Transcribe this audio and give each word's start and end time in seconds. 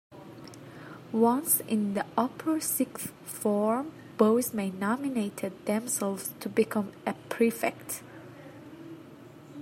Once 1.11 1.59
in 1.67 1.93
the 1.93 2.03
upper 2.17 2.59
sixth 2.59 3.09
form, 3.23 3.91
boys 4.17 4.51
may 4.51 4.71
nominate 4.71 5.37
themselves 5.67 6.33
to 6.39 6.49
become 6.49 6.91
a 7.05 7.13
prefect. 7.29 8.01